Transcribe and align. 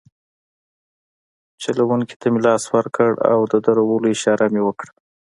چلونکي 1.61 2.15
ته 2.19 2.27
مې 2.31 2.39
لاس 2.47 2.63
ورکړ 2.75 3.11
او 3.31 3.39
د 3.51 3.53
درولو 3.65 4.07
اشاره 4.15 4.45
مې 4.53 4.61
وکړه. 4.65 4.91